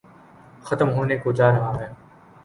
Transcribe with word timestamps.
ختم 0.63 0.89
ہونے 0.89 1.17
کوجارہاہے۔ 1.17 1.87